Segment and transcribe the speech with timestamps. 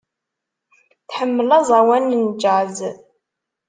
[1.09, 2.77] Tḥemmel aẓawan n jazz.